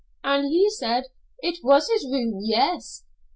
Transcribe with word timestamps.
an' 0.23 0.45
he 0.45 0.67
said, 0.71 1.03
'It 1.43 1.59
was 1.63 1.87
his 1.91 2.05
room, 2.11 2.39
yes.' 2.43 3.03